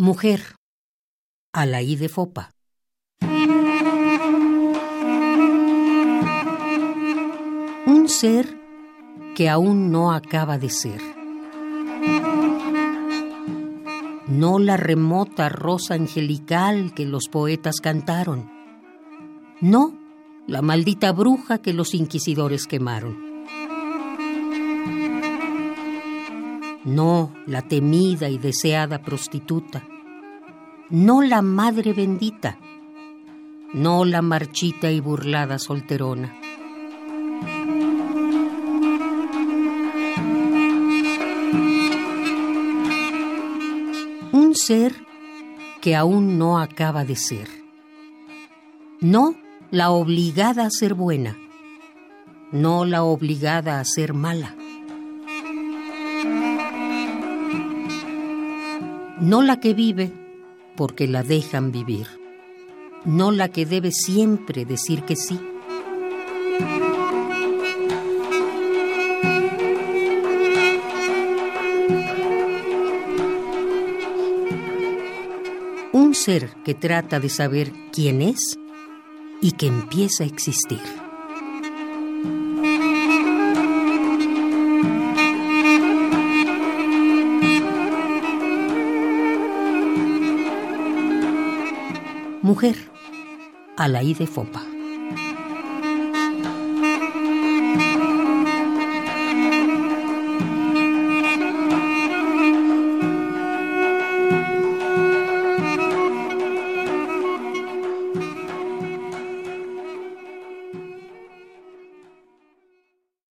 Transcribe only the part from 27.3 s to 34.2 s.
la temida y deseada prostituta, no la madre bendita, no